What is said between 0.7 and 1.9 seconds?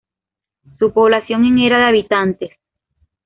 Su población en era de